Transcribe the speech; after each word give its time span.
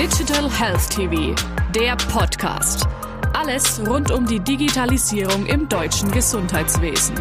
Digital 0.00 0.50
Health 0.50 0.88
TV, 0.88 1.34
der 1.74 1.94
Podcast. 1.94 2.86
Alles 3.34 3.86
rund 3.86 4.10
um 4.10 4.26
die 4.26 4.40
Digitalisierung 4.40 5.44
im 5.44 5.68
deutschen 5.68 6.10
Gesundheitswesen. 6.10 7.16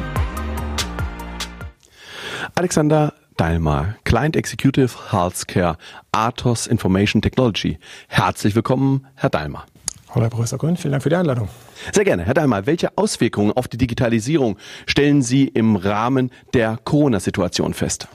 Alexander 2.56 3.14
Dalmar, 3.36 3.96
Client 4.06 4.38
Executive 4.38 5.12
Healthcare, 5.12 5.76
Athos 6.14 6.68
Information 6.68 7.22
Technology. 7.22 7.78
Herzlich 8.08 8.56
willkommen, 8.56 9.06
Herr 9.16 9.30
Dalmar. 9.30 9.66
Hallo, 10.12 10.22
Herr 10.22 10.30
Professor 10.30 10.58
Grün, 10.58 10.78
vielen 10.78 10.94
Dank 10.94 11.04
für 11.04 11.10
die 11.10 11.18
Einladung. 11.18 11.50
Sehr 11.92 12.06
gerne. 12.06 12.24
Herr 12.24 12.34
Dalmar, 12.34 12.66
welche 12.66 12.98
Auswirkungen 12.98 13.52
auf 13.52 13.68
die 13.68 13.78
Digitalisierung 13.78 14.58
stellen 14.86 15.22
Sie 15.22 15.50
im 15.50 15.76
Rahmen 15.76 16.32
der 16.54 16.80
Corona-Situation 16.82 17.74
fest? 17.74 18.08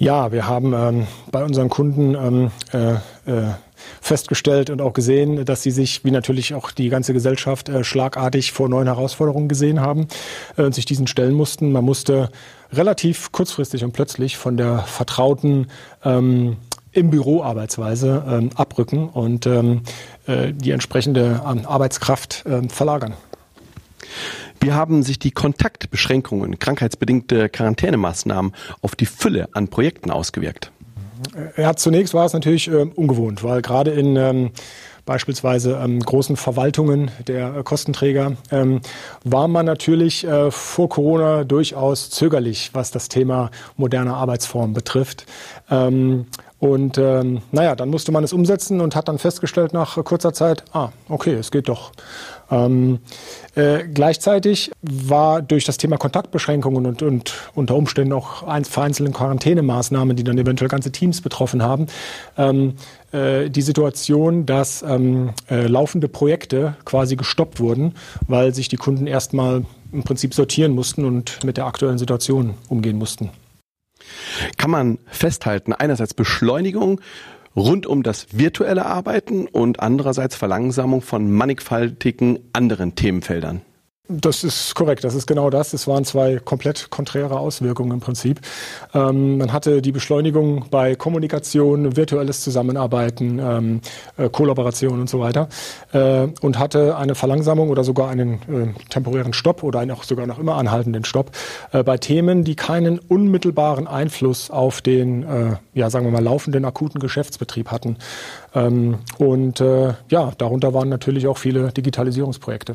Ja, 0.00 0.32
wir 0.32 0.48
haben 0.48 0.72
ähm, 0.72 1.06
bei 1.30 1.44
unseren 1.44 1.68
Kunden 1.68 2.14
ähm, 2.14 2.50
äh, 2.72 2.94
äh, 3.30 3.52
festgestellt 4.00 4.70
und 4.70 4.80
auch 4.80 4.94
gesehen, 4.94 5.44
dass 5.44 5.62
sie 5.62 5.70
sich, 5.70 6.06
wie 6.06 6.10
natürlich 6.10 6.54
auch 6.54 6.70
die 6.70 6.88
ganze 6.88 7.12
Gesellschaft, 7.12 7.68
äh, 7.68 7.84
schlagartig 7.84 8.52
vor 8.52 8.70
neuen 8.70 8.86
Herausforderungen 8.86 9.46
gesehen 9.46 9.82
haben 9.82 10.08
äh, 10.56 10.62
und 10.62 10.74
sich 10.74 10.86
diesen 10.86 11.06
stellen 11.06 11.34
mussten. 11.34 11.70
Man 11.70 11.84
musste 11.84 12.30
relativ 12.72 13.30
kurzfristig 13.30 13.84
und 13.84 13.92
plötzlich 13.92 14.38
von 14.38 14.56
der 14.56 14.78
vertrauten 14.78 15.66
ähm, 16.02 16.56
im 16.92 17.10
Büro 17.10 17.42
Arbeitsweise 17.42 18.24
ähm, 18.26 18.50
abrücken 18.54 19.06
und 19.06 19.44
ähm, 19.44 19.82
äh, 20.26 20.54
die 20.54 20.70
entsprechende 20.70 21.42
ähm, 21.46 21.66
Arbeitskraft 21.66 22.44
ähm, 22.46 22.70
verlagern. 22.70 23.12
Wie 24.60 24.72
haben 24.72 25.02
sich 25.02 25.18
die 25.18 25.30
Kontaktbeschränkungen, 25.30 26.58
krankheitsbedingte 26.58 27.48
Quarantänemaßnahmen 27.48 28.52
auf 28.82 28.94
die 28.94 29.06
Fülle 29.06 29.48
an 29.52 29.68
Projekten 29.68 30.10
ausgewirkt? 30.10 30.70
Ja, 31.56 31.76
zunächst 31.76 32.14
war 32.14 32.26
es 32.26 32.32
natürlich 32.32 32.68
äh, 32.68 32.86
ungewohnt, 32.94 33.42
weil 33.42 33.62
gerade 33.62 33.90
in 33.90 34.16
ähm, 34.16 34.50
beispielsweise 35.10 35.76
ähm, 35.82 35.98
großen 35.98 36.36
Verwaltungen 36.36 37.10
der 37.26 37.56
äh, 37.56 37.62
Kostenträger, 37.64 38.36
ähm, 38.52 38.80
war 39.24 39.48
man 39.48 39.66
natürlich 39.66 40.24
äh, 40.24 40.52
vor 40.52 40.88
Corona 40.88 41.42
durchaus 41.42 42.10
zögerlich, 42.10 42.70
was 42.74 42.92
das 42.92 43.08
Thema 43.08 43.50
moderne 43.76 44.14
Arbeitsform 44.14 44.72
betrifft. 44.72 45.26
Ähm, 45.68 46.26
und 46.60 46.96
ähm, 46.98 47.40
naja, 47.50 47.74
dann 47.74 47.88
musste 47.88 48.12
man 48.12 48.22
es 48.22 48.32
umsetzen 48.32 48.80
und 48.80 48.94
hat 48.94 49.08
dann 49.08 49.18
festgestellt 49.18 49.72
nach 49.72 49.96
kurzer 50.04 50.32
Zeit, 50.32 50.62
ah, 50.74 50.90
okay, 51.08 51.34
es 51.34 51.50
geht 51.50 51.68
doch. 51.68 51.90
Ähm, 52.50 52.98
äh, 53.54 53.84
gleichzeitig 53.84 54.70
war 54.82 55.40
durch 55.40 55.64
das 55.64 55.78
Thema 55.78 55.96
Kontaktbeschränkungen 55.96 56.84
und, 56.84 57.02
und 57.02 57.34
unter 57.54 57.76
Umständen 57.76 58.12
auch 58.12 58.42
ein, 58.42 58.64
vereinzelte 58.64 59.12
Quarantänemaßnahmen, 59.12 60.16
die 60.16 60.24
dann 60.24 60.36
eventuell 60.36 60.68
ganze 60.68 60.92
Teams 60.92 61.20
betroffen 61.20 61.62
haben, 61.62 61.86
ähm, 62.36 62.74
äh, 63.12 63.50
die 63.50 63.62
Situation, 63.62 64.46
dass 64.46 64.82
ähm, 64.82 65.30
äh, 65.50 65.66
laufende 65.66 66.08
Projekte 66.08 66.76
quasi 66.84 67.16
gestoppt 67.16 67.60
wurden, 67.60 67.94
weil 68.28 68.54
sich 68.54 68.68
die 68.68 68.76
Kunden 68.76 69.06
erstmal 69.06 69.64
im 69.92 70.02
Prinzip 70.02 70.34
sortieren 70.34 70.72
mussten 70.72 71.04
und 71.04 71.44
mit 71.44 71.56
der 71.56 71.66
aktuellen 71.66 71.98
Situation 71.98 72.54
umgehen 72.68 72.96
mussten 72.96 73.30
kann 74.56 74.70
man 74.70 74.98
festhalten, 75.06 75.72
einerseits 75.72 76.14
Beschleunigung 76.14 77.00
rund 77.56 77.86
um 77.86 78.02
das 78.02 78.26
virtuelle 78.32 78.86
Arbeiten 78.86 79.46
und 79.46 79.80
andererseits 79.80 80.36
Verlangsamung 80.36 81.02
von 81.02 81.30
mannigfaltigen 81.30 82.38
anderen 82.52 82.94
Themenfeldern. 82.94 83.62
Das 84.12 84.42
ist 84.42 84.74
korrekt, 84.74 85.04
das 85.04 85.14
ist 85.14 85.28
genau 85.28 85.50
das. 85.50 85.72
Es 85.72 85.86
waren 85.86 86.04
zwei 86.04 86.40
komplett 86.40 86.90
konträre 86.90 87.38
Auswirkungen 87.38 87.92
im 87.92 88.00
Prinzip. 88.00 88.40
Ähm, 88.92 89.38
man 89.38 89.52
hatte 89.52 89.82
die 89.82 89.92
Beschleunigung 89.92 90.64
bei 90.68 90.96
Kommunikation, 90.96 91.96
virtuelles 91.96 92.40
Zusammenarbeiten, 92.40 93.38
ähm, 93.38 93.80
äh, 94.16 94.28
Kollaboration 94.28 94.98
und 94.98 95.08
so 95.08 95.20
weiter 95.20 95.48
äh, 95.92 96.26
und 96.40 96.58
hatte 96.58 96.96
eine 96.96 97.14
Verlangsamung 97.14 97.70
oder 97.70 97.84
sogar 97.84 98.10
einen 98.10 98.32
äh, 98.32 98.88
temporären 98.88 99.32
Stopp 99.32 99.62
oder 99.62 99.78
einen 99.78 99.92
auch 99.92 100.02
sogar 100.02 100.26
noch 100.26 100.40
immer 100.40 100.56
anhaltenden 100.56 101.04
Stopp 101.04 101.30
äh, 101.70 101.84
bei 101.84 101.96
Themen, 101.96 102.42
die 102.42 102.56
keinen 102.56 102.98
unmittelbaren 102.98 103.86
Einfluss 103.86 104.50
auf 104.50 104.80
den, 104.80 105.22
äh, 105.22 105.56
ja 105.72 105.88
sagen 105.88 106.04
wir 106.04 106.10
mal, 106.10 106.24
laufenden 106.24 106.64
akuten 106.64 107.00
Geschäftsbetrieb 107.00 107.70
hatten. 107.70 107.96
Ähm, 108.56 108.98
und 109.18 109.60
äh, 109.60 109.94
ja, 110.08 110.32
darunter 110.36 110.74
waren 110.74 110.88
natürlich 110.88 111.28
auch 111.28 111.38
viele 111.38 111.70
Digitalisierungsprojekte. 111.70 112.74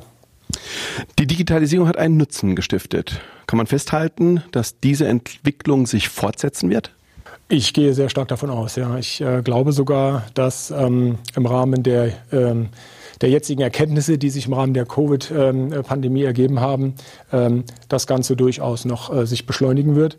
Die 1.19 1.27
Digitalisierung 1.27 1.87
hat 1.87 1.97
einen 1.97 2.17
Nutzen 2.17 2.55
gestiftet. 2.55 3.21
Kann 3.47 3.57
man 3.57 3.67
festhalten, 3.67 4.43
dass 4.51 4.79
diese 4.79 5.07
Entwicklung 5.07 5.85
sich 5.87 6.09
fortsetzen 6.09 6.69
wird? 6.69 6.91
Ich 7.47 7.73
gehe 7.73 7.93
sehr 7.93 8.09
stark 8.09 8.27
davon 8.27 8.49
aus, 8.49 8.75
ja. 8.75 8.97
Ich 8.97 9.21
äh, 9.21 9.43
glaube 9.43 9.71
sogar, 9.71 10.23
dass 10.33 10.71
ähm, 10.71 11.19
im 11.35 11.45
Rahmen 11.45 11.83
der, 11.83 12.11
ähm, 12.31 12.69
der 13.21 13.29
jetzigen 13.29 13.61
Erkenntnisse, 13.61 14.17
die 14.17 14.31
sich 14.31 14.47
im 14.47 14.53
Rahmen 14.53 14.73
der 14.73 14.87
Covid-Pandemie 14.87 16.21
ähm, 16.21 16.25
ergeben 16.25 16.59
haben, 16.59 16.95
ähm, 17.31 17.63
das 17.87 18.07
Ganze 18.07 18.35
durchaus 18.35 18.85
noch 18.85 19.15
äh, 19.15 19.27
sich 19.27 19.45
beschleunigen 19.45 19.95
wird. 19.95 20.17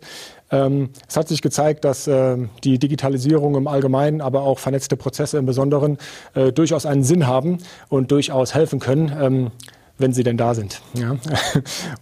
Ähm, 0.51 0.91
es 1.05 1.17
hat 1.17 1.27
sich 1.27 1.41
gezeigt, 1.41 1.83
dass 1.83 2.07
äh, 2.07 2.37
die 2.63 2.79
Digitalisierung 2.79 3.55
im 3.55 3.67
Allgemeinen, 3.67 4.21
aber 4.21 4.43
auch 4.43 4.59
vernetzte 4.59 4.95
Prozesse 4.95 5.37
im 5.37 5.45
Besonderen 5.45 5.97
äh, 6.33 6.53
durchaus 6.53 6.85
einen 6.85 7.03
Sinn 7.03 7.27
haben 7.27 7.57
und 7.89 8.11
durchaus 8.11 8.55
helfen 8.55 8.79
können 8.79 9.11
ähm, 9.19 9.51
wenn 9.97 10.13
sie 10.13 10.23
denn 10.23 10.37
da 10.37 10.53
sind. 10.53 10.81
Ja? 10.93 11.17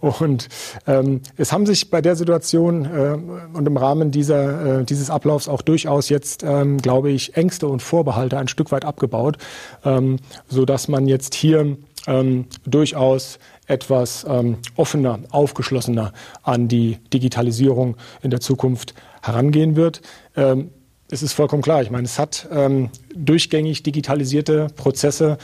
Und 0.00 0.48
ähm, 0.86 1.20
es 1.36 1.52
haben 1.52 1.66
sich 1.66 1.90
bei 1.90 2.00
der 2.00 2.16
Situation 2.16 2.84
äh, 2.84 3.16
und 3.52 3.66
im 3.66 3.76
Rahmen 3.76 4.10
dieser, 4.10 4.80
äh, 4.80 4.84
dieses 4.84 5.10
Ablaufs 5.10 5.48
auch 5.48 5.62
durchaus 5.62 6.08
jetzt, 6.08 6.42
ähm, 6.42 6.78
glaube 6.78 7.10
ich, 7.10 7.36
Ängste 7.36 7.68
und 7.68 7.82
Vorbehalte 7.82 8.38
ein 8.38 8.48
Stück 8.48 8.72
weit 8.72 8.84
abgebaut, 8.84 9.38
ähm, 9.84 10.18
so 10.48 10.64
dass 10.64 10.88
man 10.88 11.08
jetzt 11.08 11.34
hier 11.34 11.76
ähm, 12.06 12.46
durchaus 12.64 13.38
etwas 13.66 14.24
ähm, 14.28 14.58
offener, 14.76 15.18
aufgeschlossener 15.30 16.12
an 16.42 16.68
die 16.68 16.98
Digitalisierung 17.12 17.96
in 18.22 18.30
der 18.30 18.40
Zukunft 18.40 18.94
herangehen 19.22 19.76
wird. 19.76 20.02
Ähm, 20.36 20.70
es 21.10 21.22
ist 21.22 21.34
vollkommen 21.34 21.62
klar. 21.62 21.82
Ich 21.82 21.90
meine, 21.90 22.04
es 22.04 22.18
hat 22.18 22.48
ähm, 22.50 22.90
durchgängig 23.14 23.82
digitalisierte 23.84 24.68
Prozesse 24.74 25.38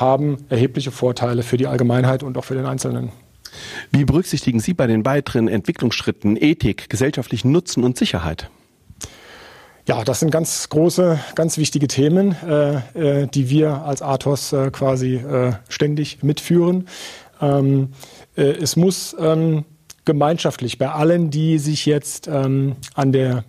haben 0.00 0.38
erhebliche 0.48 0.90
Vorteile 0.90 1.42
für 1.42 1.56
die 1.56 1.66
Allgemeinheit 1.66 2.22
und 2.22 2.36
auch 2.38 2.44
für 2.44 2.54
den 2.54 2.66
Einzelnen. 2.66 3.10
Wie 3.90 4.04
berücksichtigen 4.04 4.60
Sie 4.60 4.74
bei 4.74 4.86
den 4.86 5.04
weiteren 5.04 5.48
Entwicklungsschritten 5.48 6.36
Ethik, 6.36 6.88
gesellschaftlichen 6.88 7.52
Nutzen 7.52 7.84
und 7.84 7.96
Sicherheit? 7.96 8.50
Ja, 9.88 10.02
das 10.02 10.18
sind 10.20 10.30
ganz 10.30 10.68
große, 10.68 11.20
ganz 11.36 11.58
wichtige 11.58 11.86
Themen, 11.86 12.34
äh, 12.44 13.22
äh, 13.22 13.28
die 13.28 13.50
wir 13.50 13.82
als 13.82 14.02
Athos 14.02 14.52
äh, 14.52 14.70
quasi 14.72 15.14
äh, 15.14 15.52
ständig 15.68 16.24
mitführen. 16.24 16.88
Ähm, 17.40 17.90
äh, 18.36 18.42
es 18.42 18.74
muss 18.74 19.14
ähm, 19.18 19.64
gemeinschaftlich 20.04 20.78
bei 20.78 20.88
allen, 20.88 21.30
die 21.30 21.58
sich 21.58 21.86
jetzt 21.86 22.26
ähm, 22.26 22.76
an 22.94 23.12
der 23.12 23.44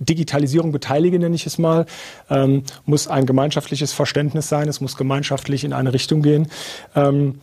Digitalisierung 0.00 0.72
beteiligen, 0.72 1.20
nenne 1.20 1.36
ich 1.36 1.46
es 1.46 1.58
mal, 1.58 1.86
ähm, 2.30 2.64
muss 2.86 3.06
ein 3.06 3.26
gemeinschaftliches 3.26 3.92
Verständnis 3.92 4.48
sein. 4.48 4.68
Es 4.68 4.80
muss 4.80 4.96
gemeinschaftlich 4.96 5.62
in 5.62 5.72
eine 5.72 5.92
Richtung 5.92 6.22
gehen. 6.22 6.48
Ähm, 6.96 7.40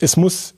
es 0.00 0.16
muss 0.16 0.54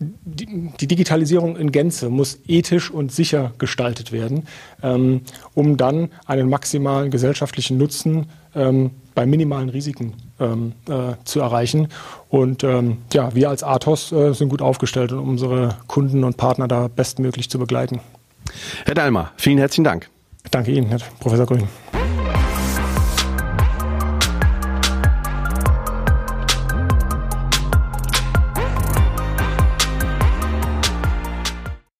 die, 0.00 0.70
die, 0.80 0.86
Digitalisierung 0.86 1.56
in 1.56 1.72
Gänze 1.72 2.08
muss 2.08 2.38
ethisch 2.48 2.90
und 2.90 3.12
sicher 3.12 3.52
gestaltet 3.58 4.12
werden, 4.12 4.46
ähm, 4.82 5.22
um 5.54 5.76
dann 5.76 6.08
einen 6.24 6.48
maximalen 6.48 7.10
gesellschaftlichen 7.10 7.76
Nutzen 7.76 8.26
ähm, 8.54 8.92
bei 9.14 9.26
minimalen 9.26 9.68
Risiken 9.68 10.14
ähm, 10.40 10.72
äh, 10.88 11.14
zu 11.24 11.40
erreichen. 11.40 11.88
Und 12.30 12.64
ähm, 12.64 12.98
ja, 13.12 13.34
wir 13.34 13.50
als 13.50 13.62
Athos 13.62 14.10
äh, 14.10 14.32
sind 14.32 14.48
gut 14.48 14.62
aufgestellt, 14.62 15.12
um 15.12 15.28
unsere 15.28 15.76
Kunden 15.86 16.24
und 16.24 16.38
Partner 16.38 16.66
da 16.66 16.88
bestmöglich 16.88 17.50
zu 17.50 17.58
begleiten. 17.58 18.00
Herr 18.86 18.94
Dalmer, 18.94 19.32
vielen 19.36 19.58
herzlichen 19.58 19.84
Dank. 19.84 20.08
Danke 20.50 20.72
Ihnen, 20.72 20.88
Herr 20.88 21.00
Professor 21.20 21.46
Grün. 21.46 21.68